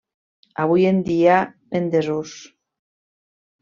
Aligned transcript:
Avui 0.63 0.87
en 0.93 1.03
dia 1.11 1.37
en 1.81 1.95
desús. 1.99 2.37